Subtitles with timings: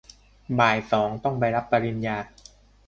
[0.59, 2.17] บ่ายสองต้องไปรับปริญญา